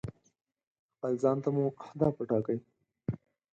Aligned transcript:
خپل 0.93 1.13
ځان 1.23 1.37
ته 1.43 1.49
مو 1.55 1.65
اهداف 1.83 2.15
ټاکئ. 2.29 2.57